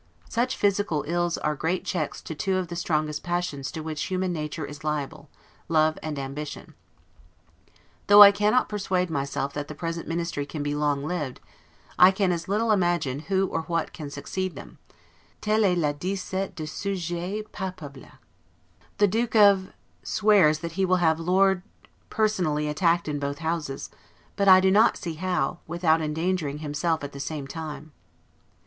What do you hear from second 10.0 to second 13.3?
ministry can be long lived, I can as little imagine